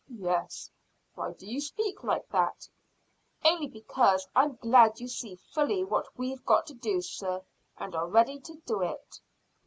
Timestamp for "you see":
4.99-5.35